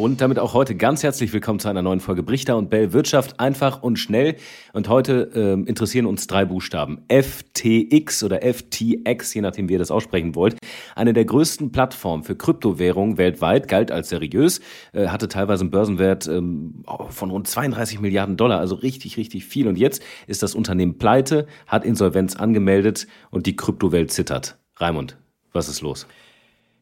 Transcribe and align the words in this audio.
Und 0.00 0.22
damit 0.22 0.38
auch 0.38 0.54
heute 0.54 0.74
ganz 0.76 1.02
herzlich 1.02 1.30
willkommen 1.34 1.58
zu 1.58 1.68
einer 1.68 1.82
neuen 1.82 2.00
Folge 2.00 2.22
Brichter 2.22 2.56
und 2.56 2.70
Bell 2.70 2.94
Wirtschaft 2.94 3.38
einfach 3.38 3.82
und 3.82 3.98
schnell. 3.98 4.36
Und 4.72 4.88
heute 4.88 5.30
ähm, 5.34 5.66
interessieren 5.66 6.06
uns 6.06 6.26
drei 6.26 6.46
Buchstaben. 6.46 7.02
FTX 7.08 8.24
oder 8.24 8.40
FTX, 8.40 9.34
je 9.34 9.42
nachdem 9.42 9.68
wie 9.68 9.74
ihr 9.74 9.78
das 9.78 9.90
aussprechen 9.90 10.34
wollt. 10.34 10.56
Eine 10.96 11.12
der 11.12 11.26
größten 11.26 11.70
Plattformen 11.70 12.22
für 12.22 12.34
Kryptowährungen 12.34 13.18
weltweit, 13.18 13.68
galt 13.68 13.92
als 13.92 14.08
seriös, 14.08 14.62
äh, 14.94 15.08
hatte 15.08 15.28
teilweise 15.28 15.64
einen 15.64 15.70
Börsenwert 15.70 16.26
ähm, 16.28 16.82
von 17.10 17.30
rund 17.30 17.46
32 17.46 18.00
Milliarden 18.00 18.38
Dollar, 18.38 18.58
also 18.58 18.76
richtig, 18.76 19.18
richtig 19.18 19.44
viel. 19.44 19.68
Und 19.68 19.76
jetzt 19.76 20.02
ist 20.26 20.42
das 20.42 20.54
Unternehmen 20.54 20.96
pleite, 20.96 21.46
hat 21.66 21.84
Insolvenz 21.84 22.36
angemeldet 22.36 23.06
und 23.30 23.44
die 23.44 23.54
Kryptowelt 23.54 24.10
zittert. 24.10 24.56
Raimund, 24.76 25.18
was 25.52 25.68
ist 25.68 25.82
los? 25.82 26.06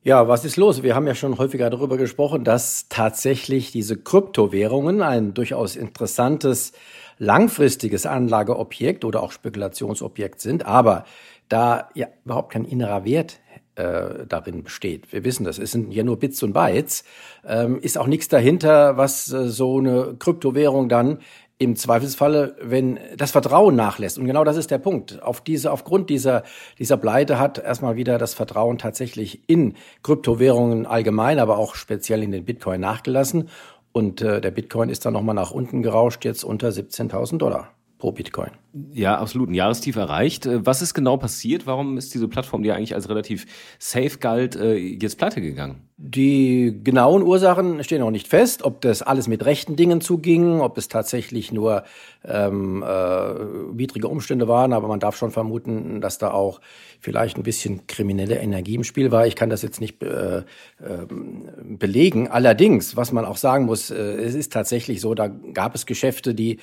Ja, 0.08 0.26
was 0.26 0.46
ist 0.46 0.56
los? 0.56 0.82
Wir 0.82 0.94
haben 0.94 1.06
ja 1.06 1.14
schon 1.14 1.36
häufiger 1.36 1.68
darüber 1.68 1.98
gesprochen, 1.98 2.42
dass 2.42 2.86
tatsächlich 2.88 3.72
diese 3.72 3.94
Kryptowährungen 3.98 5.02
ein 5.02 5.34
durchaus 5.34 5.76
interessantes 5.76 6.72
langfristiges 7.18 8.06
Anlageobjekt 8.06 9.04
oder 9.04 9.22
auch 9.22 9.32
Spekulationsobjekt 9.32 10.40
sind, 10.40 10.64
aber 10.64 11.04
da 11.50 11.90
ja 11.92 12.06
überhaupt 12.24 12.54
kein 12.54 12.64
innerer 12.64 13.04
Wert 13.04 13.38
äh, 13.74 14.24
darin 14.26 14.62
besteht. 14.62 15.12
Wir 15.12 15.24
wissen 15.24 15.44
das, 15.44 15.58
es 15.58 15.72
sind 15.72 15.92
ja 15.92 16.04
nur 16.04 16.18
Bits 16.18 16.42
und 16.42 16.54
Bytes, 16.54 17.04
ähm, 17.46 17.78
ist 17.78 17.98
auch 17.98 18.06
nichts 18.06 18.28
dahinter, 18.28 18.96
was 18.96 19.30
äh, 19.30 19.46
so 19.50 19.76
eine 19.76 20.16
Kryptowährung 20.18 20.88
dann 20.88 21.18
im 21.58 21.74
Zweifelsfalle, 21.74 22.56
wenn 22.62 23.00
das 23.16 23.32
Vertrauen 23.32 23.74
nachlässt. 23.74 24.18
Und 24.18 24.26
genau 24.26 24.44
das 24.44 24.56
ist 24.56 24.70
der 24.70 24.78
Punkt. 24.78 25.22
Auf 25.22 25.40
diese, 25.40 25.72
aufgrund 25.72 26.08
dieser, 26.08 26.44
dieser 26.78 26.96
Pleite 26.96 27.38
hat 27.38 27.58
erstmal 27.58 27.96
wieder 27.96 28.16
das 28.18 28.34
Vertrauen 28.34 28.78
tatsächlich 28.78 29.48
in 29.48 29.74
Kryptowährungen 30.02 30.86
allgemein, 30.86 31.40
aber 31.40 31.58
auch 31.58 31.74
speziell 31.74 32.22
in 32.22 32.30
den 32.30 32.44
Bitcoin 32.44 32.80
nachgelassen. 32.80 33.48
Und 33.90 34.20
äh, 34.20 34.40
der 34.40 34.52
Bitcoin 34.52 34.88
ist 34.88 35.04
dann 35.04 35.14
nochmal 35.14 35.34
nach 35.34 35.50
unten 35.50 35.82
gerauscht, 35.82 36.24
jetzt 36.24 36.44
unter 36.44 36.68
17.000 36.68 37.38
Dollar 37.38 37.70
pro 37.98 38.12
Bitcoin. 38.12 38.50
Ja, 38.92 39.18
absolut. 39.18 39.48
Ein 39.48 39.54
Jahrestief 39.54 39.96
erreicht. 39.96 40.46
Äh, 40.46 40.64
was 40.64 40.82
ist 40.82 40.94
genau 40.94 41.16
passiert? 41.16 41.66
Warum 41.66 41.98
ist 41.98 42.14
diese 42.14 42.28
Plattform, 42.28 42.62
die 42.62 42.70
eigentlich 42.70 42.94
als 42.94 43.08
relativ 43.08 43.46
safe 43.78 44.18
galt, 44.18 44.56
äh, 44.56 44.76
jetzt 44.76 45.18
pleite 45.18 45.40
gegangen? 45.40 45.82
Die 45.96 46.78
genauen 46.84 47.22
Ursachen 47.22 47.82
stehen 47.82 48.00
noch 48.00 48.12
nicht 48.12 48.28
fest, 48.28 48.62
ob 48.62 48.80
das 48.82 49.02
alles 49.02 49.26
mit 49.26 49.44
rechten 49.44 49.74
Dingen 49.74 50.00
zuging, 50.00 50.60
ob 50.60 50.78
es 50.78 50.86
tatsächlich 50.86 51.50
nur 51.50 51.82
ähm, 52.24 52.84
äh, 52.84 52.86
widrige 52.86 54.06
Umstände 54.06 54.46
waren, 54.46 54.72
aber 54.72 54.86
man 54.86 55.00
darf 55.00 55.16
schon 55.16 55.32
vermuten, 55.32 56.00
dass 56.00 56.18
da 56.18 56.30
auch 56.30 56.60
vielleicht 57.00 57.36
ein 57.36 57.42
bisschen 57.42 57.88
kriminelle 57.88 58.38
Energie 58.38 58.76
im 58.76 58.84
Spiel 58.84 59.10
war. 59.10 59.26
Ich 59.26 59.34
kann 59.34 59.50
das 59.50 59.62
jetzt 59.62 59.80
nicht 59.80 60.00
äh, 60.04 60.38
äh, 60.38 60.44
belegen. 61.64 62.28
Allerdings, 62.28 62.96
was 62.96 63.10
man 63.10 63.24
auch 63.24 63.36
sagen 63.36 63.64
muss, 63.64 63.90
äh, 63.90 63.96
es 63.96 64.36
ist 64.36 64.52
tatsächlich 64.52 65.00
so, 65.00 65.14
da 65.14 65.26
gab 65.26 65.74
es 65.74 65.84
Geschäfte, 65.84 66.32
die 66.32 66.58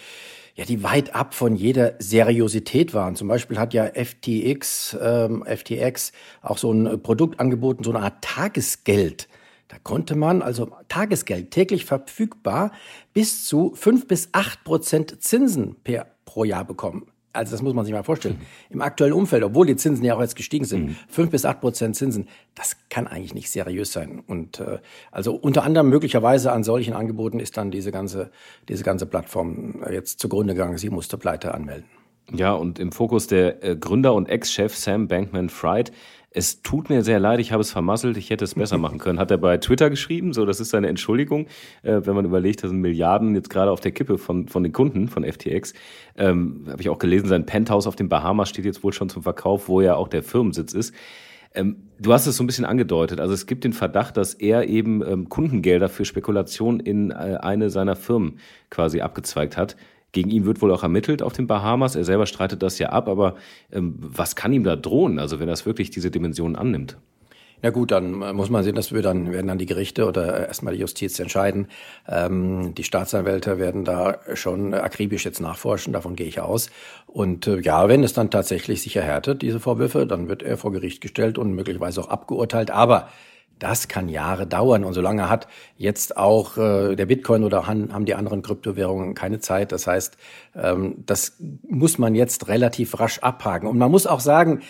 ja, 0.56 0.64
die 0.64 0.84
weit 0.84 1.14
ab 1.14 1.34
von 1.34 1.56
jeder 1.56 1.96
Seriosität 2.00 2.94
waren. 2.94 3.16
Zum 3.16 3.28
Beispiel 3.28 3.60
hat 3.60 3.74
ja 3.74 3.86
FTX, 3.94 4.98
ähm, 5.02 5.44
FTX 5.46 6.14
auch 6.42 6.58
so 6.58 6.72
ein 6.72 7.02
Produkt 7.04 7.40
angeboten, 7.42 7.84
so 7.84 7.92
eine 7.92 8.00
Art 8.00 8.24
Tagesgeld. 8.24 9.28
Da 9.68 9.78
konnte 9.84 10.16
man 10.16 10.42
also 10.42 10.72
Tagesgeld 10.88 11.52
täglich 11.52 11.84
verfügbar 11.86 12.72
bis 13.14 13.46
zu 13.46 13.74
fünf 13.76 14.08
bis 14.08 14.30
acht 14.32 14.64
Prozent 14.64 15.22
Zinsen 15.22 15.76
per, 15.84 16.08
pro 16.24 16.46
Jahr 16.46 16.64
bekommen. 16.64 17.08
Also 17.36 17.52
das 17.52 17.62
muss 17.62 17.74
man 17.74 17.86
sich 17.86 17.94
mal 17.94 18.04
vorstellen. 18.04 18.38
Mhm. 18.40 18.74
Im 18.76 18.82
aktuellen 18.82 19.14
Umfeld, 19.14 19.44
obwohl 19.44 19.66
die 19.66 19.76
Zinsen 19.76 20.04
ja 20.04 20.16
auch 20.16 20.22
jetzt 20.22 20.36
gestiegen 20.36 20.66
sind, 20.66 20.86
mhm. 20.88 20.96
fünf 21.08 21.32
bis 21.32 21.46
acht 21.46 21.62
Prozent 21.62 21.96
Zinsen, 21.96 22.28
das 22.56 22.78
kann 22.90 23.08
eigentlich 23.08 23.34
nicht 23.34 23.50
seriös 23.50 23.92
sein. 23.92 24.24
Und 24.26 24.60
äh, 24.60 24.80
also 25.12 25.36
unter 25.36 25.64
anderem 25.64 25.90
möglicherweise 25.90 26.52
an 26.52 26.64
solchen 26.64 26.94
Angeboten 26.94 27.40
ist 27.40 27.58
dann 27.58 27.72
diese 27.72 27.92
ganze, 27.92 28.32
diese 28.70 28.84
ganze 28.84 29.06
Plattform 29.06 29.84
jetzt 29.92 30.20
zugrunde 30.20 30.54
gegangen. 30.54 30.78
Sie 30.78 30.90
musste 30.90 31.18
Pleite 31.18 31.54
anmelden. 31.54 31.86
Ja, 32.34 32.54
und 32.54 32.80
im 32.80 32.92
Fokus 32.92 33.28
der 33.28 33.64
äh, 33.64 33.76
Gründer 33.76 34.14
und 34.14 34.30
Ex-Chef 34.30 34.76
Sam 34.76 35.08
Bankman-Fried 35.08 35.92
es 36.36 36.62
tut 36.62 36.90
mir 36.90 37.02
sehr 37.02 37.18
leid, 37.18 37.40
ich 37.40 37.54
habe 37.54 37.62
es 37.62 37.72
vermasselt, 37.72 38.18
ich 38.18 38.30
hätte 38.30 38.44
es 38.44 38.56
besser 38.56 38.78
machen 38.78 39.00
können. 39.00 39.20
Hat 39.20 39.32
er 39.32 39.38
bei 39.38 39.58
Twitter 39.58 39.90
geschrieben, 39.90 40.34
so 40.34 40.46
das 40.46 40.60
ist 40.60 40.70
seine 40.70 40.90
Entschuldigung, 40.90 41.48
äh, 41.82 42.02
wenn 42.04 42.14
man 42.14 42.26
überlegt, 42.26 42.62
da 42.62 42.68
sind 42.68 42.82
Milliarden 42.82 43.36
jetzt 43.36 43.50
gerade 43.50 43.72
auf 43.72 43.80
der 43.80 43.94
Kippe 43.94 44.18
von, 44.18 44.50
von 44.50 44.62
den 44.62 44.74
Kunden 44.74 45.08
von 45.08 45.24
FTX. 45.24 45.74
Ähm, 46.18 46.66
habe 46.70 46.82
ich 46.82 46.90
auch 46.90 47.00
gelesen, 47.00 47.28
sein 47.28 47.46
Penthouse 47.46 47.88
auf 47.88 47.96
den 47.96 48.10
Bahamas 48.10 48.50
steht 48.50 48.66
jetzt 48.66 48.84
wohl 48.84 48.92
schon 48.92 49.08
zum 49.08 49.24
Verkauf, 49.24 49.70
wo 49.70 49.80
ja 49.80 49.96
auch 49.96 50.10
der 50.10 50.24
Firmensitz 50.24 50.74
ist. 50.74 50.94
Ähm, 51.54 51.78
du 52.00 52.12
hast 52.12 52.28
es 52.28 52.36
so 52.36 52.44
ein 52.44 52.48
bisschen 52.48 52.66
angedeutet. 52.66 53.22
Also 53.22 53.34
es 53.34 53.46
gibt 53.46 53.64
den 53.64 53.72
Verdacht, 53.72 54.18
dass 54.18 54.34
er 54.34 54.68
eben 54.68 55.02
ähm, 55.08 55.30
Kundengelder 55.30 55.88
für 55.88 56.04
Spekulation 56.04 56.82
in 56.82 57.12
äh, 57.12 57.38
eine 57.40 57.70
seiner 57.70 57.96
Firmen 57.96 58.40
quasi 58.70 59.00
abgezweigt 59.00 59.56
hat. 59.56 59.78
Gegen 60.16 60.30
ihn 60.30 60.46
wird 60.46 60.62
wohl 60.62 60.72
auch 60.72 60.82
ermittelt 60.82 61.22
auf 61.22 61.34
den 61.34 61.46
Bahamas. 61.46 61.98
Er 61.98 62.06
selber 62.06 62.26
streitet 62.26 62.64
das 62.64 62.80
ja 62.80 62.88
ab, 62.92 63.10
aber 63.10 63.36
ähm, 63.70 63.96
was 64.00 64.38
kann 64.38 64.54
ihm 64.54 64.64
da 64.64 64.78
drohen, 64.78 65.20
also 65.20 65.42
wenn 65.42 65.48
das 65.48 65.66
wirklich 65.66 65.90
diese 65.90 66.10
Dimensionen 66.10 66.56
annimmt? 66.56 66.98
Na 67.62 67.70
gut, 67.72 67.92
dann 67.92 68.22
äh, 68.22 68.32
muss 68.32 68.50
man 68.50 68.64
sehen, 68.64 68.76
dass 68.76 68.94
wir 68.94 69.02
dann 69.02 69.34
werden 69.34 69.48
dann 69.48 69.58
die 69.58 69.66
Gerichte 69.66 70.08
oder 70.08 70.48
erstmal 70.48 70.74
die 70.74 70.80
Justiz 70.80 71.20
entscheiden. 71.20 71.68
Ähm, 72.08 72.74
die 72.76 72.86
Staatsanwälte 72.86 73.60
werden 73.60 73.84
da 73.84 74.20
schon 74.36 74.74
akribisch 74.74 75.26
jetzt 75.26 75.42
nachforschen, 75.42 75.92
davon 75.92 76.16
gehe 76.16 76.28
ich 76.28 76.40
aus. 76.40 76.70
Und 77.08 77.46
äh, 77.48 77.60
ja, 77.60 77.90
wenn 77.90 78.02
es 78.02 78.14
dann 78.14 78.32
tatsächlich 78.32 78.84
sich 78.84 78.96
erhärtet, 78.96 79.42
diese 79.42 79.60
Vorwürfe, 79.60 80.08
dann 80.08 80.30
wird 80.30 80.44
er 80.44 80.56
vor 80.56 80.72
Gericht 80.72 81.02
gestellt 81.02 81.38
und 81.38 81.52
möglicherweise 81.52 82.00
auch 82.00 82.08
abgeurteilt. 82.08 82.72
Aber 82.72 83.10
das 83.60 83.88
kann 83.88 84.10
Jahre 84.10 84.46
dauern 84.46 84.84
und 84.84 84.94
solange 84.94 85.30
hat 85.30 85.48
jetzt 85.78 86.18
auch 86.18 86.58
äh, 86.58 86.96
der 86.96 87.06
Bitcoin 87.06 87.44
oder 87.44 87.68
haben 87.68 88.06
die 88.06 88.16
anderen 88.16 88.42
Kryptowährungen 88.42 89.16
keine 89.16 89.40
Zeit. 89.40 89.72
Das 89.72 89.88
heißt, 89.88 90.18
ähm, 90.56 91.04
das 91.06 91.38
muss 91.68 91.98
man 91.98 92.16
jetzt 92.16 92.48
relativ 92.48 93.00
rasch 93.00 93.20
abhaken. 93.20 93.68
Und 93.68 93.78
man 93.78 93.92
muss 93.92 94.08
auch 94.08 94.20
sagen, 94.20 94.62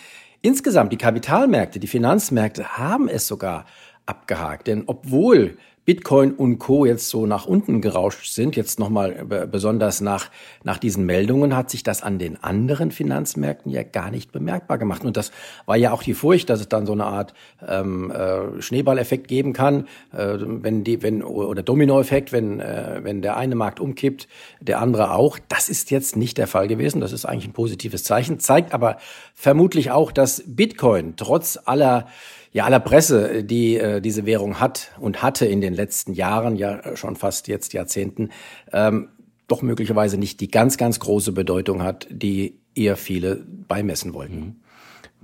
insgesamt 0.41 0.91
die 0.93 0.97
Kapitalmärkte, 0.97 1.79
die 1.79 1.87
Finanzmärkte 1.87 2.77
haben 2.77 3.07
es 3.07 3.27
sogar 3.27 3.65
abgehakt. 4.05 4.67
Denn 4.67 4.83
obwohl 4.85 5.57
Bitcoin 5.85 6.33
und 6.33 6.57
Co. 6.57 6.85
jetzt 6.85 7.09
so 7.09 7.27
nach 7.27 7.45
unten 7.45 7.79
gerauscht 7.79 8.33
sind, 8.33 8.55
jetzt 8.55 8.79
nochmal 8.79 9.23
besonders 9.49 10.01
nach, 10.01 10.31
nach 10.63 10.79
diesen 10.79 11.05
Meldungen, 11.05 11.55
hat 11.55 11.69
sich 11.69 11.83
das 11.83 12.01
an 12.01 12.17
den 12.17 12.43
anderen 12.43 12.89
Finanzmärkten 12.89 13.71
ja 13.71 13.83
gar 13.83 14.09
nicht 14.09 14.31
bemerkbar 14.31 14.79
gemacht. 14.79 15.05
Und 15.05 15.15
das 15.15 15.31
war 15.67 15.77
ja 15.77 15.91
auch 15.91 16.01
die 16.01 16.15
Furcht, 16.15 16.49
dass 16.49 16.59
es 16.59 16.69
dann 16.69 16.87
so 16.87 16.93
eine 16.93 17.05
Art 17.05 17.35
ähm, 17.67 18.09
äh, 18.09 18.61
Schneeballeffekt 18.61 19.27
geben 19.27 19.53
kann, 19.53 19.87
äh, 20.11 20.37
wenn 20.39 20.83
die, 20.83 21.03
wenn, 21.03 21.21
oder 21.21 21.61
Dominoeffekt, 21.61 22.31
wenn, 22.31 22.59
äh, 22.59 23.01
wenn 23.03 23.21
der 23.21 23.37
eine 23.37 23.53
Markt 23.53 23.79
umkippt, 23.79 24.27
der 24.59 24.81
andere 24.81 25.11
auch. 25.11 25.37
Das 25.49 25.69
ist 25.69 25.91
jetzt 25.91 26.15
nicht 26.15 26.39
der 26.39 26.47
Fall 26.47 26.67
gewesen. 26.67 26.99
Das 26.99 27.11
ist 27.11 27.25
eigentlich 27.25 27.47
ein 27.47 27.53
positives 27.53 28.03
Zeichen, 28.03 28.39
zeigt 28.39 28.73
aber 28.73 28.97
vermutlich 29.35 29.91
auch, 29.91 30.11
dass 30.11 30.43
Bitcoin 30.47 31.13
trotz 31.15 31.59
aller 31.63 32.07
ja, 32.55 32.63
aller 32.63 32.79
Presse, 32.79 33.43
die 33.43 33.75
äh, 33.75 33.99
diese 33.99 34.25
Währung 34.25 34.61
hat 34.61 34.91
und 34.97 35.21
hatte 35.21 35.45
in 35.45 35.59
den 35.59 35.73
letzten 35.73 36.13
Jahren, 36.13 36.55
ja 36.55 36.95
schon 36.95 37.17
fast 37.17 37.49
jetzt 37.49 37.73
Jahrzehnten, 37.73 38.29
ähm, 38.71 39.09
doch 39.47 39.61
möglicherweise 39.61 40.17
nicht 40.17 40.39
die 40.39 40.49
ganz, 40.49 40.77
ganz 40.77 41.01
große 41.01 41.33
Bedeutung 41.33 41.83
hat, 41.83 42.07
die 42.09 42.61
ihr 42.73 42.95
viele 42.95 43.45
beimessen 43.67 44.13
wollten. 44.13 44.39
Mhm. 44.39 44.55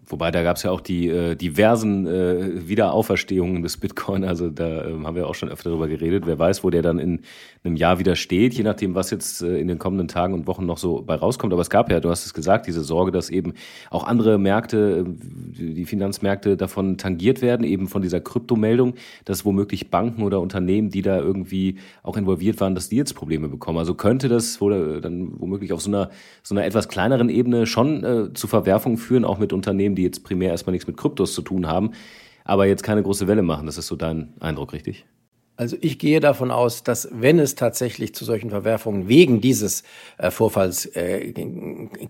Wobei 0.07 0.31
da 0.31 0.43
gab 0.43 0.57
es 0.57 0.63
ja 0.63 0.71
auch 0.71 0.81
die 0.81 1.07
äh, 1.07 1.35
diversen 1.35 2.05
äh, 2.05 2.67
Wiederauferstehungen 2.67 3.61
des 3.63 3.77
Bitcoin. 3.77 4.23
Also 4.23 4.49
da 4.49 4.85
äh, 4.85 4.93
haben 5.03 5.15
wir 5.15 5.27
auch 5.27 5.35
schon 5.35 5.49
öfter 5.49 5.69
darüber 5.69 5.87
geredet. 5.87 6.25
Wer 6.25 6.37
weiß, 6.37 6.63
wo 6.63 6.69
der 6.69 6.81
dann 6.81 6.99
in 6.99 7.21
einem 7.63 7.75
Jahr 7.75 7.99
wieder 7.99 8.15
steht, 8.15 8.53
je 8.53 8.63
nachdem, 8.63 8.95
was 8.95 9.11
jetzt 9.11 9.41
äh, 9.41 9.57
in 9.57 9.67
den 9.67 9.79
kommenden 9.79 10.07
Tagen 10.07 10.33
und 10.33 10.47
Wochen 10.47 10.65
noch 10.65 10.77
so 10.77 11.01
bei 11.01 11.15
rauskommt. 11.15 11.53
Aber 11.53 11.61
es 11.61 11.69
gab 11.69 11.91
ja, 11.91 11.99
du 11.99 12.09
hast 12.09 12.25
es 12.25 12.33
gesagt, 12.33 12.67
diese 12.67 12.83
Sorge, 12.83 13.11
dass 13.11 13.29
eben 13.29 13.53
auch 13.89 14.03
andere 14.03 14.37
Märkte, 14.37 15.05
äh, 15.07 15.73
die 15.73 15.85
Finanzmärkte 15.85 16.57
davon 16.57 16.97
tangiert 16.97 17.41
werden, 17.41 17.63
eben 17.63 17.87
von 17.87 18.01
dieser 18.01 18.19
Kryptomeldung, 18.19 18.95
dass 19.25 19.45
womöglich 19.45 19.91
Banken 19.91 20.23
oder 20.23 20.41
Unternehmen, 20.41 20.89
die 20.89 21.03
da 21.03 21.19
irgendwie 21.19 21.77
auch 22.03 22.17
involviert 22.17 22.59
waren, 22.59 22.75
dass 22.75 22.89
die 22.89 22.97
jetzt 22.97 23.13
Probleme 23.13 23.47
bekommen. 23.47 23.77
Also 23.77 23.93
könnte 23.93 24.27
das 24.27 24.59
wohl 24.59 24.97
äh, 24.97 25.01
dann 25.01 25.39
womöglich 25.39 25.71
auf 25.71 25.81
so 25.81 25.89
einer, 25.89 26.09
so 26.43 26.55
einer 26.55 26.65
etwas 26.65 26.89
kleineren 26.89 27.29
Ebene 27.29 27.65
schon 27.65 28.03
äh, 28.03 28.33
zu 28.33 28.47
Verwerfungen 28.47 28.97
führen, 28.97 29.23
auch 29.23 29.37
mit 29.37 29.53
Unternehmen, 29.53 29.95
die 29.95 30.00
die 30.01 30.05
jetzt 30.07 30.23
primär 30.23 30.49
erstmal 30.49 30.71
nichts 30.71 30.87
mit 30.87 30.97
Kryptos 30.97 31.33
zu 31.33 31.41
tun 31.41 31.67
haben, 31.67 31.91
aber 32.43 32.65
jetzt 32.65 32.83
keine 32.83 33.03
große 33.03 33.27
Welle 33.27 33.43
machen. 33.43 33.67
Das 33.67 33.77
ist 33.77 33.87
so 33.87 33.95
dein 33.95 34.33
Eindruck, 34.39 34.73
richtig? 34.73 35.05
Also 35.57 35.77
ich 35.79 35.99
gehe 35.99 36.19
davon 36.19 36.49
aus, 36.49 36.81
dass 36.81 37.07
wenn 37.11 37.37
es 37.37 37.53
tatsächlich 37.53 38.15
zu 38.15 38.25
solchen 38.25 38.49
Verwerfungen 38.49 39.07
wegen 39.07 39.41
dieses 39.41 39.83
äh, 40.17 40.31
Vorfalls 40.31 40.87
äh, 40.95 41.33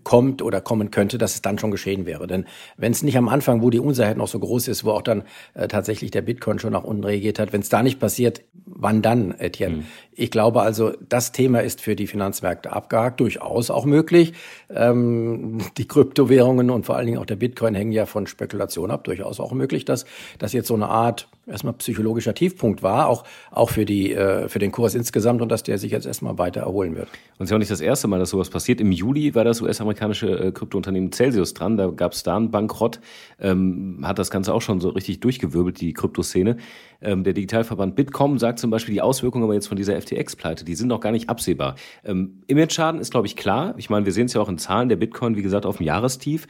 kommt 0.03 0.41
oder 0.41 0.61
kommen 0.61 0.89
könnte, 0.89 1.17
dass 1.17 1.33
es 1.33 1.41
dann 1.41 1.57
schon 1.57 1.69
geschehen 1.69 2.05
wäre. 2.05 2.27
Denn 2.27 2.45
wenn 2.77 2.93
es 2.93 3.03
nicht 3.03 3.17
am 3.17 3.27
Anfang, 3.27 3.61
wo 3.61 3.69
die 3.69 3.79
Unsicherheit 3.79 4.15
noch 4.15 4.29
so 4.29 4.39
groß 4.39 4.69
ist, 4.69 4.85
wo 4.85 4.91
auch 4.91 5.01
dann 5.01 5.23
äh, 5.53 5.67
tatsächlich 5.67 6.11
der 6.11 6.21
Bitcoin 6.21 6.59
schon 6.59 6.71
nach 6.71 6.85
unten 6.85 7.03
reagiert 7.03 7.39
hat, 7.39 7.51
wenn 7.51 7.59
es 7.59 7.67
da 7.67 7.83
nicht 7.83 7.99
passiert, 7.99 8.41
wann 8.81 9.01
dann, 9.01 9.33
Etienne? 9.39 9.77
Mhm. 9.77 9.85
Ich 10.13 10.31
glaube 10.31 10.61
also, 10.61 10.91
das 11.07 11.31
Thema 11.31 11.59
ist 11.59 11.79
für 11.79 11.95
die 11.95 12.07
Finanzmärkte 12.07 12.73
abgehakt, 12.73 13.21
durchaus 13.21 13.69
auch 13.69 13.85
möglich. 13.85 14.33
Ähm, 14.69 15.59
die 15.77 15.87
Kryptowährungen 15.87 16.69
und 16.69 16.85
vor 16.85 16.97
allen 16.97 17.05
Dingen 17.05 17.19
auch 17.19 17.25
der 17.25 17.37
Bitcoin 17.37 17.75
hängen 17.75 17.93
ja 17.93 18.05
von 18.05 18.27
Spekulation 18.27 18.91
ab, 18.91 19.05
durchaus 19.05 19.39
auch 19.39 19.53
möglich, 19.53 19.85
dass 19.85 20.05
das 20.39 20.51
jetzt 20.51 20.67
so 20.67 20.73
eine 20.73 20.89
Art 20.89 21.29
erstmal 21.47 21.73
psychologischer 21.73 22.33
Tiefpunkt 22.33 22.83
war, 22.83 23.07
auch, 23.07 23.23
auch 23.49 23.69
für, 23.69 23.85
die, 23.85 24.13
äh, 24.13 24.47
für 24.47 24.59
den 24.59 24.71
Kurs 24.71 24.95
insgesamt 24.95 25.41
und 25.41 25.49
dass 25.49 25.63
der 25.63 25.77
sich 25.77 25.91
jetzt 25.91 26.05
erstmal 26.05 26.37
weiter 26.37 26.61
erholen 26.61 26.95
wird. 26.95 27.07
Und 27.07 27.39
es 27.39 27.45
ist 27.45 27.49
ja 27.49 27.55
auch 27.55 27.59
nicht 27.59 27.71
das 27.71 27.81
erste 27.81 28.07
Mal, 28.07 28.19
dass 28.19 28.29
sowas 28.29 28.49
passiert. 28.49 28.79
Im 28.79 28.91
Juli 28.91 29.33
war 29.33 29.43
das 29.43 29.61
US-amerikanische 29.61 30.27
äh, 30.27 30.51
Kryptounternehmen 30.51 31.11
Celsius 31.11 31.53
dran, 31.53 31.77
da 31.77 31.87
gab 31.87 32.13
es 32.13 32.23
da 32.23 32.37
einen 32.37 32.51
Bankrott, 32.51 32.99
ähm, 33.39 34.01
hat 34.03 34.19
das 34.19 34.29
Ganze 34.29 34.53
auch 34.53 34.61
schon 34.61 34.79
so 34.79 34.89
richtig 34.89 35.19
durchgewirbelt, 35.19 35.81
die 35.81 35.93
Kryptoszene. 35.93 36.57
Ähm, 37.01 37.23
der 37.23 37.33
Digitalverband 37.33 37.95
Bitkom 37.95 38.37
sagt 38.37 38.59
zum 38.59 38.69
Beispiel, 38.69 38.93
die 38.93 39.01
Auswirkungen 39.01 39.43
aber 39.43 39.55
jetzt 39.55 39.67
von 39.67 39.77
dieser 39.77 39.99
FTX-Pleite, 39.99 40.63
die 40.63 40.75
sind 40.75 40.87
noch 40.87 40.99
gar 40.99 41.11
nicht 41.11 41.29
absehbar. 41.29 41.75
Ähm, 42.03 42.43
Image-Schaden 42.47 43.01
ist, 43.01 43.11
glaube 43.11 43.27
ich, 43.27 43.35
klar. 43.35 43.73
Ich 43.77 43.89
meine, 43.89 44.05
wir 44.05 44.13
sehen 44.13 44.27
es 44.27 44.33
ja 44.33 44.41
auch 44.41 44.49
in 44.49 44.59
Zahlen, 44.59 44.89
der 44.89 44.95
Bitcoin, 44.97 45.35
wie 45.35 45.41
gesagt, 45.41 45.65
auf 45.65 45.77
dem 45.77 45.85
Jahrestief. 45.85 46.47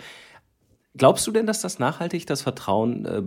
Glaubst 0.98 1.26
du 1.26 1.32
denn, 1.32 1.46
dass 1.46 1.62
das 1.62 1.80
nachhaltig 1.80 2.26
das 2.26 2.42
Vertrauen 2.42 3.06
äh, 3.06 3.22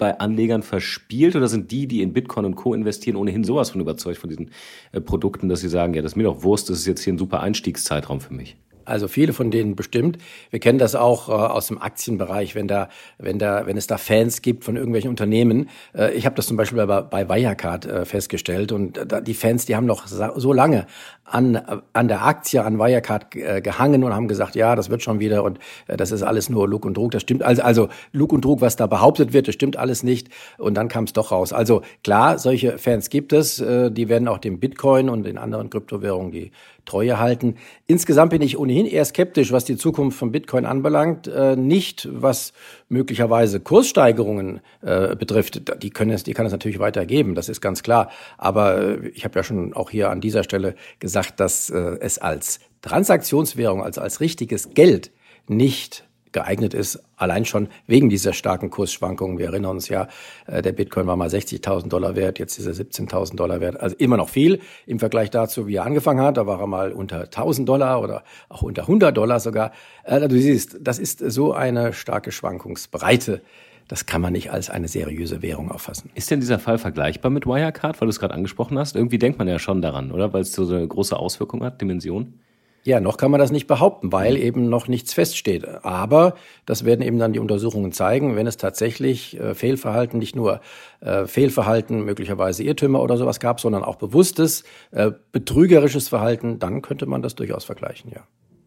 bei 0.00 0.18
Anlegern 0.18 0.64
verspielt 0.64 1.36
oder 1.36 1.46
sind 1.46 1.70
die, 1.70 1.86
die 1.86 2.02
in 2.02 2.12
Bitcoin 2.12 2.44
und 2.44 2.56
Co. 2.56 2.74
investieren, 2.74 3.14
ohnehin 3.14 3.44
sowas 3.44 3.70
von 3.70 3.80
überzeugt 3.80 4.18
von 4.18 4.28
diesen 4.28 4.50
äh, 4.90 5.00
Produkten, 5.00 5.48
dass 5.48 5.60
sie 5.60 5.68
sagen, 5.68 5.94
ja, 5.94 6.02
das 6.02 6.12
ist 6.12 6.16
mir 6.16 6.24
doch 6.24 6.42
Wurst, 6.42 6.68
das 6.68 6.78
ist 6.80 6.86
jetzt 6.86 7.02
hier 7.04 7.12
ein 7.12 7.18
super 7.18 7.40
Einstiegszeitraum 7.40 8.20
für 8.20 8.34
mich? 8.34 8.56
Also 8.90 9.08
viele 9.08 9.32
von 9.32 9.50
denen 9.50 9.76
bestimmt. 9.76 10.18
Wir 10.50 10.60
kennen 10.60 10.78
das 10.78 10.94
auch 10.94 11.28
äh, 11.28 11.32
aus 11.32 11.68
dem 11.68 11.80
Aktienbereich, 11.80 12.54
wenn 12.54 12.68
da, 12.68 12.88
wenn 13.18 13.38
da, 13.38 13.66
wenn 13.66 13.76
es 13.76 13.86
da 13.86 13.98
Fans 13.98 14.42
gibt 14.42 14.64
von 14.64 14.76
irgendwelchen 14.76 15.10
Unternehmen. 15.10 15.68
Äh, 15.94 16.12
ich 16.12 16.26
habe 16.26 16.36
das 16.36 16.46
zum 16.46 16.56
Beispiel 16.56 16.84
bei, 16.86 17.00
bei 17.02 17.28
Wirecard 17.28 17.86
äh, 17.86 18.04
festgestellt 18.04 18.72
und 18.72 18.98
äh, 18.98 19.22
die 19.22 19.34
Fans, 19.34 19.66
die 19.66 19.76
haben 19.76 19.86
noch 19.86 20.06
so 20.06 20.52
lange 20.52 20.86
an, 21.24 21.82
an 21.92 22.08
der 22.08 22.24
Aktie, 22.24 22.62
an 22.62 22.78
Wirecard 22.78 23.36
äh, 23.36 23.60
gehangen 23.60 24.02
und 24.04 24.14
haben 24.14 24.28
gesagt, 24.28 24.56
ja, 24.56 24.74
das 24.74 24.90
wird 24.90 25.02
schon 25.02 25.20
wieder 25.20 25.44
und 25.44 25.58
äh, 25.86 25.96
das 25.96 26.10
ist 26.10 26.22
alles 26.22 26.50
nur 26.50 26.68
Lug 26.68 26.84
und 26.84 26.94
Trug. 26.94 27.12
Das 27.12 27.22
stimmt 27.22 27.42
also, 27.42 27.62
also 27.62 27.88
Lug 28.12 28.32
und 28.32 28.42
Trug, 28.42 28.60
was 28.60 28.76
da 28.76 28.86
behauptet 28.86 29.32
wird, 29.32 29.48
das 29.48 29.54
stimmt 29.54 29.76
alles 29.76 30.02
nicht. 30.02 30.28
Und 30.58 30.74
dann 30.74 30.88
kam 30.88 31.04
es 31.04 31.12
doch 31.12 31.30
raus. 31.30 31.52
Also 31.52 31.82
klar, 32.02 32.38
solche 32.38 32.78
Fans 32.78 33.10
gibt 33.10 33.32
es. 33.32 33.60
Äh, 33.60 33.90
die 33.90 34.08
werden 34.08 34.28
auch 34.28 34.38
dem 34.38 34.58
Bitcoin 34.58 35.08
und 35.08 35.24
den 35.24 35.38
anderen 35.38 35.70
Kryptowährungen 35.70 36.32
die 36.32 36.50
Treue 36.90 37.20
halten. 37.20 37.54
Insgesamt 37.86 38.30
bin 38.30 38.42
ich 38.42 38.58
ohnehin 38.58 38.86
eher 38.86 39.04
skeptisch, 39.04 39.52
was 39.52 39.64
die 39.64 39.76
Zukunft 39.76 40.18
von 40.18 40.32
Bitcoin 40.32 40.66
anbelangt. 40.66 41.28
Äh, 41.28 41.54
nicht, 41.54 42.08
was 42.10 42.52
möglicherweise 42.88 43.60
Kurssteigerungen 43.60 44.60
äh, 44.82 45.14
betrifft. 45.14 45.82
Die 45.82 45.90
können 45.90 46.10
es, 46.10 46.24
die 46.24 46.34
kann 46.34 46.46
es 46.46 46.52
natürlich 46.52 46.80
weitergeben. 46.80 47.36
Das 47.36 47.48
ist 47.48 47.60
ganz 47.60 47.84
klar. 47.84 48.10
Aber 48.38 48.78
äh, 48.78 49.08
ich 49.10 49.24
habe 49.24 49.38
ja 49.38 49.44
schon 49.44 49.72
auch 49.72 49.90
hier 49.90 50.10
an 50.10 50.20
dieser 50.20 50.42
Stelle 50.42 50.74
gesagt, 50.98 51.38
dass 51.38 51.70
es 51.70 52.18
als 52.18 52.60
Transaktionswährung, 52.82 53.82
also 53.82 54.00
als 54.00 54.20
richtiges 54.20 54.70
Geld 54.74 55.12
nicht 55.46 56.04
geeignet 56.32 56.74
ist, 56.74 57.02
allein 57.16 57.44
schon 57.44 57.68
wegen 57.86 58.08
dieser 58.08 58.32
starken 58.32 58.70
Kursschwankungen. 58.70 59.38
Wir 59.38 59.46
erinnern 59.46 59.72
uns 59.72 59.88
ja, 59.88 60.08
äh, 60.46 60.62
der 60.62 60.72
Bitcoin 60.72 61.06
war 61.06 61.16
mal 61.16 61.28
60.000 61.28 61.88
Dollar 61.88 62.16
wert, 62.16 62.38
jetzt 62.38 62.58
ist 62.58 62.66
er 62.66 62.72
17.000 62.72 63.36
Dollar 63.36 63.60
wert. 63.60 63.80
Also 63.80 63.96
immer 63.98 64.16
noch 64.16 64.28
viel 64.28 64.60
im 64.86 64.98
Vergleich 64.98 65.30
dazu, 65.30 65.66
wie 65.66 65.76
er 65.76 65.84
angefangen 65.84 66.20
hat. 66.20 66.36
Da 66.36 66.46
war 66.46 66.60
er 66.60 66.66
mal 66.66 66.92
unter 66.92 67.24
1.000 67.24 67.64
Dollar 67.64 68.00
oder 68.00 68.24
auch 68.48 68.62
unter 68.62 68.82
100 68.82 69.16
Dollar 69.16 69.40
sogar. 69.40 69.72
Äh, 70.04 70.28
du 70.28 70.40
siehst, 70.40 70.78
das 70.80 70.98
ist 70.98 71.18
so 71.18 71.52
eine 71.52 71.92
starke 71.92 72.32
Schwankungsbreite 72.32 73.42
das 73.90 74.06
kann 74.06 74.20
man 74.20 74.32
nicht 74.32 74.52
als 74.52 74.70
eine 74.70 74.86
seriöse 74.86 75.42
Währung 75.42 75.72
auffassen. 75.72 76.10
Ist 76.14 76.30
denn 76.30 76.38
dieser 76.38 76.60
Fall 76.60 76.78
vergleichbar 76.78 77.28
mit 77.28 77.44
Wirecard, 77.44 78.00
weil 78.00 78.06
du 78.06 78.10
es 78.10 78.20
gerade 78.20 78.34
angesprochen 78.34 78.78
hast? 78.78 78.94
Irgendwie 78.94 79.18
denkt 79.18 79.40
man 79.40 79.48
ja 79.48 79.58
schon 79.58 79.82
daran, 79.82 80.12
oder? 80.12 80.32
Weil 80.32 80.42
es 80.42 80.52
so 80.52 80.62
eine 80.72 80.86
große 80.86 81.16
Auswirkung 81.16 81.64
hat, 81.64 81.80
Dimension? 81.80 82.34
Ja, 82.82 83.00
noch 83.00 83.18
kann 83.18 83.30
man 83.30 83.40
das 83.40 83.52
nicht 83.52 83.66
behaupten, 83.66 84.10
weil 84.10 84.36
mhm. 84.36 84.42
eben 84.42 84.68
noch 84.68 84.88
nichts 84.88 85.12
feststeht. 85.12 85.66
Aber 85.84 86.34
das 86.64 86.84
werden 86.84 87.02
eben 87.02 87.18
dann 87.18 87.32
die 87.32 87.38
Untersuchungen 87.38 87.92
zeigen, 87.92 88.36
wenn 88.36 88.46
es 88.46 88.56
tatsächlich 88.56 89.38
äh, 89.38 89.54
Fehlverhalten, 89.54 90.18
nicht 90.18 90.34
nur 90.34 90.60
äh, 91.00 91.26
Fehlverhalten, 91.26 92.04
möglicherweise 92.04 92.62
Irrtümer 92.62 93.02
oder 93.02 93.16
sowas 93.16 93.38
gab, 93.38 93.60
sondern 93.60 93.84
auch 93.84 93.96
bewusstes, 93.96 94.64
äh, 94.92 95.10
betrügerisches 95.32 96.08
Verhalten, 96.08 96.58
dann 96.58 96.80
könnte 96.80 97.06
man 97.06 97.20
das 97.22 97.34
durchaus 97.34 97.64
vergleichen, 97.64 98.10
ja 98.14 98.22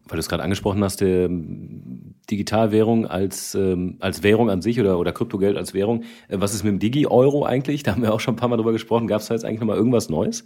weil 0.06 0.16
du 0.16 0.20
es 0.20 0.28
gerade 0.28 0.42
angesprochen 0.42 0.84
hast, 0.84 1.00
der 1.00 1.28
Digitalwährung 2.30 3.06
als, 3.06 3.54
ähm, 3.54 3.96
als 4.00 4.22
Währung 4.22 4.50
an 4.50 4.60
sich 4.60 4.78
oder, 4.78 4.98
oder 4.98 5.12
Kryptogeld 5.12 5.56
als 5.56 5.72
Währung. 5.72 6.02
Äh, 6.28 6.40
was 6.40 6.54
ist 6.54 6.62
mit 6.62 6.72
dem 6.72 6.78
Digi-Euro 6.78 7.44
eigentlich? 7.44 7.82
Da 7.84 7.92
haben 7.92 8.02
wir 8.02 8.12
auch 8.12 8.20
schon 8.20 8.34
ein 8.34 8.36
paar 8.36 8.48
Mal 8.48 8.56
drüber 8.56 8.72
gesprochen. 8.72 9.06
Gab 9.06 9.22
es 9.22 9.28
da 9.28 9.34
jetzt 9.34 9.44
eigentlich 9.44 9.60
nochmal 9.60 9.78
irgendwas 9.78 10.10
Neues? 10.10 10.44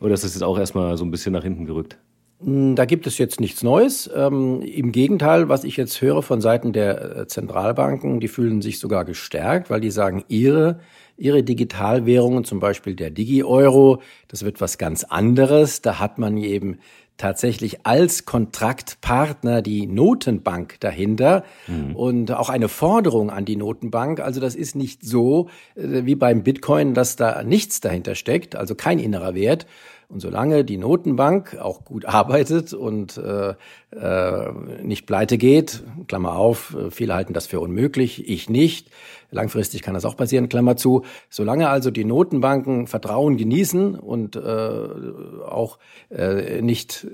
Oder 0.00 0.14
ist 0.14 0.24
das 0.24 0.34
jetzt 0.34 0.42
auch 0.42 0.58
erstmal 0.58 0.96
so 0.96 1.04
ein 1.04 1.10
bisschen 1.10 1.32
nach 1.32 1.44
hinten 1.44 1.66
gerückt? 1.66 1.98
Hm, 2.42 2.76
da 2.76 2.84
gibt 2.84 3.06
es 3.06 3.18
jetzt 3.18 3.40
nichts 3.40 3.62
Neues. 3.62 4.10
Ähm, 4.14 4.62
Im 4.62 4.92
Gegenteil, 4.92 5.48
was 5.48 5.64
ich 5.64 5.76
jetzt 5.76 6.00
höre 6.00 6.22
von 6.22 6.40
Seiten 6.40 6.72
der 6.72 7.16
äh, 7.16 7.26
Zentralbanken, 7.26 8.20
die 8.20 8.28
fühlen 8.28 8.62
sich 8.62 8.78
sogar 8.78 9.04
gestärkt, 9.04 9.70
weil 9.70 9.80
die 9.80 9.90
sagen, 9.90 10.24
ihre 10.28 10.80
ihre 11.16 11.42
Digitalwährungen, 11.42 12.44
zum 12.44 12.60
Beispiel 12.60 12.94
der 12.94 13.10
Digi-Euro, 13.10 14.02
das 14.28 14.44
wird 14.44 14.60
was 14.60 14.78
ganz 14.78 15.04
anderes. 15.04 15.80
Da 15.80 15.98
hat 15.98 16.18
man 16.18 16.36
eben 16.36 16.78
tatsächlich 17.16 17.86
als 17.86 18.26
Kontraktpartner 18.26 19.62
die 19.62 19.86
Notenbank 19.86 20.78
dahinter 20.80 21.44
mhm. 21.66 21.96
und 21.96 22.32
auch 22.32 22.50
eine 22.50 22.68
Forderung 22.68 23.30
an 23.30 23.46
die 23.46 23.56
Notenbank. 23.56 24.20
Also 24.20 24.40
das 24.40 24.54
ist 24.54 24.76
nicht 24.76 25.02
so 25.02 25.48
äh, 25.74 26.04
wie 26.04 26.14
beim 26.14 26.42
Bitcoin, 26.42 26.92
dass 26.92 27.16
da 27.16 27.42
nichts 27.42 27.80
dahinter 27.80 28.14
steckt, 28.14 28.54
also 28.54 28.74
kein 28.74 28.98
innerer 28.98 29.34
Wert, 29.34 29.66
und 30.08 30.20
solange 30.20 30.64
die 30.64 30.78
Notenbank 30.78 31.58
auch 31.60 31.84
gut 31.84 32.04
arbeitet 32.06 32.72
und 32.72 33.16
äh, 33.18 33.54
äh, 33.90 34.52
nicht 34.82 35.06
pleite 35.06 35.38
geht, 35.38 35.82
Klammer 36.08 36.36
auf, 36.36 36.76
viele 36.90 37.14
halten 37.14 37.32
das 37.32 37.46
für 37.46 37.60
unmöglich, 37.60 38.28
ich 38.28 38.48
nicht. 38.48 38.90
Langfristig 39.30 39.82
kann 39.82 39.94
das 39.94 40.04
auch 40.04 40.16
passieren, 40.16 40.48
Klammer 40.48 40.76
zu. 40.76 41.02
Solange 41.30 41.68
also 41.68 41.90
die 41.90 42.04
Notenbanken 42.04 42.86
Vertrauen 42.86 43.36
genießen 43.36 43.96
und 43.96 44.36
äh, 44.36 44.40
auch 44.40 45.78
äh, 46.10 46.62
nicht 46.62 47.06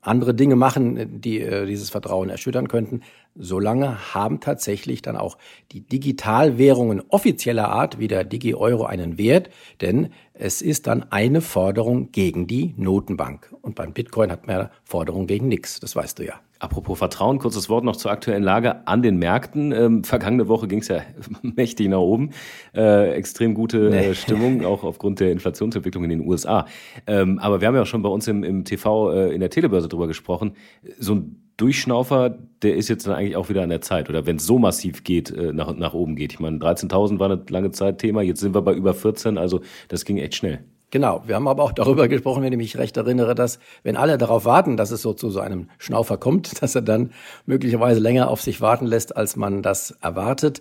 andere 0.00 0.34
Dinge 0.34 0.56
machen, 0.56 1.20
die 1.20 1.40
äh, 1.40 1.66
dieses 1.66 1.90
Vertrauen 1.90 2.28
erschüttern 2.28 2.68
könnten, 2.68 3.02
solange 3.34 4.14
haben 4.14 4.40
tatsächlich 4.40 5.00
dann 5.00 5.16
auch 5.16 5.38
die 5.70 5.80
Digitalwährungen 5.80 7.02
offizieller 7.08 7.68
Art 7.68 7.98
wie 7.98 8.08
der 8.08 8.24
Digi-Euro 8.24 8.84
einen 8.84 9.16
Wert, 9.16 9.50
denn 9.80 10.12
es 10.44 10.60
ist 10.60 10.88
dann 10.88 11.04
eine 11.10 11.40
Forderung 11.40 12.10
gegen 12.10 12.48
die 12.48 12.74
Notenbank. 12.76 13.54
Und 13.62 13.76
beim 13.76 13.92
Bitcoin 13.92 14.32
hat 14.32 14.48
man 14.48 14.56
ja 14.56 14.70
Forderung 14.82 15.28
gegen 15.28 15.46
nichts, 15.46 15.78
das 15.78 15.94
weißt 15.94 16.18
du 16.18 16.24
ja. 16.24 16.40
Apropos 16.58 16.98
Vertrauen, 16.98 17.38
kurzes 17.38 17.68
Wort 17.68 17.84
noch 17.84 17.94
zur 17.94 18.10
aktuellen 18.10 18.42
Lage 18.42 18.86
an 18.88 19.02
den 19.02 19.18
Märkten. 19.18 19.70
Ähm, 19.70 20.02
vergangene 20.02 20.48
Woche 20.48 20.66
ging 20.66 20.80
es 20.80 20.88
ja 20.88 21.02
mächtig 21.42 21.88
nach 21.88 21.98
oben. 21.98 22.30
Äh, 22.74 23.12
extrem 23.12 23.54
gute 23.54 23.90
nee. 23.90 24.08
Äh, 24.08 24.14
Stimmung, 24.16 24.64
auch 24.64 24.82
aufgrund 24.82 25.20
der 25.20 25.30
Inflationsentwicklung 25.30 26.02
in 26.04 26.10
den 26.10 26.20
USA. 26.26 26.66
Ähm, 27.06 27.38
aber 27.38 27.60
wir 27.60 27.68
haben 27.68 27.76
ja 27.76 27.82
auch 27.82 27.86
schon 27.86 28.02
bei 28.02 28.08
uns 28.08 28.26
im, 28.26 28.42
im 28.42 28.64
TV 28.64 29.12
äh, 29.12 29.34
in 29.34 29.38
der 29.38 29.50
Telebörse 29.50 29.88
drüber 29.88 30.08
gesprochen. 30.08 30.54
So 30.98 31.14
ein 31.14 31.41
Durchschnaufer, 31.56 32.38
der 32.62 32.76
ist 32.76 32.88
jetzt 32.88 33.06
dann 33.06 33.14
eigentlich 33.14 33.36
auch 33.36 33.48
wieder 33.48 33.62
an 33.62 33.68
der 33.68 33.80
Zeit. 33.80 34.08
Oder 34.08 34.26
wenn 34.26 34.36
es 34.36 34.46
so 34.46 34.58
massiv 34.58 35.04
geht, 35.04 35.30
äh, 35.30 35.52
nach, 35.52 35.74
nach 35.74 35.94
oben 35.94 36.16
geht. 36.16 36.32
Ich 36.32 36.40
meine, 36.40 36.58
13.000 36.58 37.18
war 37.18 37.30
eine 37.30 37.42
lange 37.48 37.70
Zeit 37.70 37.98
Thema, 37.98 38.22
jetzt 38.22 38.40
sind 38.40 38.54
wir 38.54 38.62
bei 38.62 38.74
über 38.74 38.94
14, 38.94 39.38
also 39.38 39.60
das 39.88 40.04
ging 40.04 40.18
echt 40.18 40.34
schnell. 40.34 40.64
Genau, 40.92 41.22
wir 41.26 41.36
haben 41.36 41.48
aber 41.48 41.62
auch 41.62 41.72
darüber 41.72 42.06
gesprochen, 42.06 42.42
wenn 42.42 42.52
ich 42.52 42.58
mich 42.58 42.76
recht 42.76 42.98
erinnere, 42.98 43.34
dass 43.34 43.58
wenn 43.82 43.96
alle 43.96 44.18
darauf 44.18 44.44
warten, 44.44 44.76
dass 44.76 44.90
es 44.90 45.00
so 45.00 45.14
zu 45.14 45.30
so 45.30 45.40
einem 45.40 45.70
Schnaufer 45.78 46.18
kommt, 46.18 46.62
dass 46.62 46.74
er 46.74 46.82
dann 46.82 47.12
möglicherweise 47.46 47.98
länger 47.98 48.28
auf 48.28 48.42
sich 48.42 48.60
warten 48.60 48.84
lässt, 48.84 49.16
als 49.16 49.34
man 49.34 49.62
das 49.62 49.92
erwartet. 50.02 50.60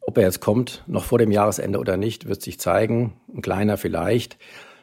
Ob 0.00 0.16
er 0.16 0.24
jetzt 0.24 0.40
kommt, 0.40 0.82
noch 0.86 1.04
vor 1.04 1.18
dem 1.18 1.30
Jahresende 1.30 1.78
oder 1.78 1.98
nicht, 1.98 2.26
wird 2.26 2.40
sich 2.40 2.58
zeigen. 2.58 3.14
Ein 3.34 3.42
kleiner 3.42 3.76
vielleicht, 3.76 4.38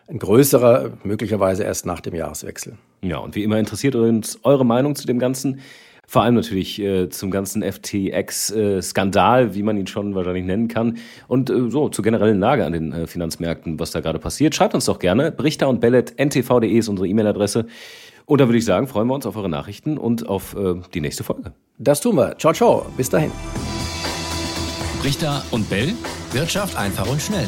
ein 0.08 0.20
größerer 0.20 0.92
möglicherweise 1.04 1.64
erst 1.64 1.86
nach 1.86 2.02
dem 2.02 2.16
Jahreswechsel. 2.16 2.78
Ja, 3.02 3.18
und 3.18 3.36
wie 3.36 3.44
immer 3.44 3.58
interessiert 3.58 3.96
uns 3.96 4.40
eure 4.44 4.66
Meinung 4.66 4.96
zu 4.96 5.08
dem 5.08 5.20
Ganzen. 5.20 5.62
Vor 6.12 6.24
allem 6.24 6.36
natürlich 6.36 6.78
äh, 6.82 7.08
zum 7.08 7.32
ganzen 7.32 7.64
FTX-Skandal, 7.64 9.44
äh, 9.44 9.56
wie 9.56 9.64
man 9.64 9.78
ihn 9.78 9.88
schon 9.88 10.14
wahrscheinlich 10.14 10.44
nennen 10.44 10.68
kann. 10.68 10.98
Und 11.30 11.50
äh, 11.50 11.70
so 11.70 11.88
zur 11.88 12.04
generellen 12.04 12.40
Lage 12.40 12.66
an 12.66 12.74
den 12.74 12.92
äh, 12.92 13.08
Finanzmärkten, 13.08 13.80
was 13.80 13.92
da 13.92 14.02
gerade 14.02 14.20
passiert. 14.20 14.54
Schreibt 14.54 14.76
uns 14.76 14.84
doch 14.84 15.00
gerne. 15.00 15.32
Brichter 15.32 15.70
und 15.70 15.80
Bellet, 15.80 16.20
ntv.de 16.20 16.70
ist 16.70 16.90
unsere 16.90 17.08
E-Mail-Adresse. 17.08 17.66
Und 18.26 18.42
da 18.42 18.48
würde 18.48 18.58
ich 18.58 18.66
sagen, 18.66 18.88
freuen 18.88 19.08
wir 19.08 19.16
uns 19.16 19.26
auf 19.26 19.38
eure 19.38 19.50
Nachrichten 19.50 19.98
und 19.98 20.28
auf 20.28 20.54
äh, 20.56 20.76
die 20.94 21.00
nächste 21.00 21.24
Folge. 21.24 21.54
Das 21.78 22.02
tun 22.02 22.18
wir. 22.18 22.38
Ciao, 22.38 22.52
ciao. 22.52 22.86
Bis 22.98 23.10
dahin. 23.10 23.32
Brichter 25.02 25.44
und 25.52 25.70
Bell. 25.70 25.94
Wirtschaft 26.34 26.78
einfach 26.78 27.10
und 27.10 27.22
schnell. 27.22 27.48